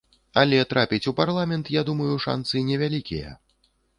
[0.43, 3.37] Але трапіць у парламент, я думаю, шанцы невялікія.